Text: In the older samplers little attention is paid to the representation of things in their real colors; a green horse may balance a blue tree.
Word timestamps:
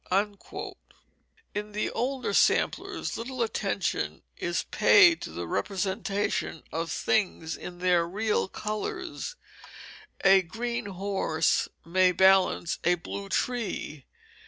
In 1.53 1.73
the 1.73 1.91
older 1.91 2.33
samplers 2.33 3.17
little 3.17 3.43
attention 3.43 4.23
is 4.35 4.63
paid 4.71 5.21
to 5.21 5.29
the 5.29 5.45
representation 5.47 6.63
of 6.71 6.91
things 6.91 7.55
in 7.55 7.77
their 7.77 8.07
real 8.07 8.47
colors; 8.47 9.35
a 10.25 10.41
green 10.41 10.87
horse 10.87 11.69
may 11.85 12.11
balance 12.13 12.79
a 12.83 12.95
blue 12.95 13.29
tree. 13.29 14.05